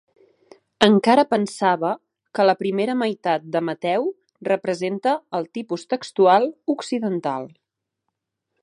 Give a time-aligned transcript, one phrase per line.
[0.85, 1.91] Encara pensava
[2.39, 4.09] que la primera meitat de Mateu
[4.51, 7.49] representa el tipus textual occidental.